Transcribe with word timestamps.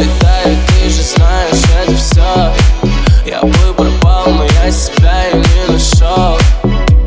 Улетаю, 0.00 0.56
ты 0.66 0.88
же 0.88 1.02
знаешь 1.02 1.62
это 1.82 1.94
все 1.94 2.54
Я 3.26 3.42
бы 3.42 3.74
пропал, 3.74 4.30
но 4.30 4.44
я 4.44 4.70
себя 4.70 5.28
и 5.28 5.34
не 5.34 5.72
нашел 5.74 6.38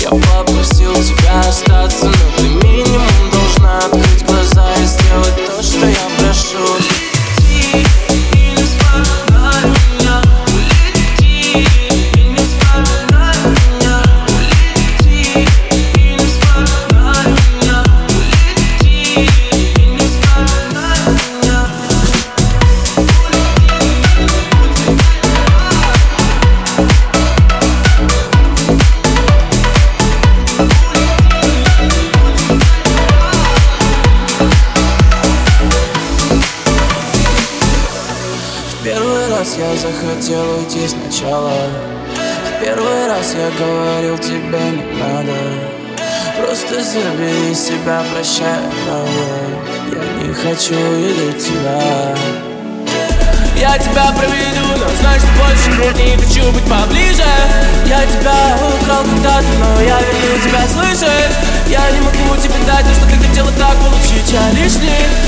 Я 0.00 0.08
попросил 0.08 0.94
тебя 0.94 1.40
остаться, 1.40 2.06
но 2.06 2.12
ты 2.38 2.44
минимум 2.44 3.30
должна 3.30 3.78
открыть 3.80 4.24
глаза 4.24 4.72
и 4.80 4.84
сделать 4.86 5.36
то, 5.46 5.62
что 5.62 5.86
я 5.86 6.08
прошу. 6.18 6.56
Улети 6.76 7.84
и 8.32 8.56
не 8.56 8.64
вспоминай 8.64 9.64
меня 9.66 10.22
Улети 10.54 11.87
В 38.78 38.84
первый 38.84 39.28
раз 39.28 39.56
я 39.58 39.74
захотел 39.74 40.58
уйти 40.58 40.86
сначала. 40.86 41.52
В 42.46 42.64
первый 42.64 43.08
раз 43.08 43.34
я 43.34 43.50
говорил 43.58 44.16
тебе 44.18 44.60
не 44.70 45.02
надо 45.02 45.32
Просто 46.38 46.80
забери 46.84 47.52
себя, 47.56 48.04
прощай, 48.12 48.60
правда. 48.86 49.10
Я 49.90 50.28
не 50.28 50.32
хочу 50.32 50.74
видеть 50.74 51.44
тебя. 51.44 52.14
Я 53.56 53.76
тебя 53.78 54.12
проведу, 54.12 54.68
но 54.78 54.88
что 54.88 55.26
больше 55.40 55.98
не 55.98 56.16
хочу 56.16 56.52
быть 56.52 56.62
поближе. 56.62 57.24
Я 57.84 58.06
тебя 58.06 58.56
украл 58.80 59.02
когда-то, 59.02 59.46
но 59.58 59.80
я 59.82 59.98
верну 59.98 60.38
тебя, 60.44 60.62
слышишь? 60.68 61.34
Я 61.66 61.90
не 61.90 62.00
могу 62.00 62.36
тебе 62.40 62.54
дать 62.64 62.86
то, 62.86 62.94
что 62.94 63.06
ты 63.10 63.26
хотела 63.26 63.50
так 63.58 63.74
получить, 63.78 64.30
я 64.30 64.50
лишний 64.52 65.27